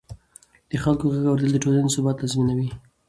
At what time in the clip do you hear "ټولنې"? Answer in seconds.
1.63-1.93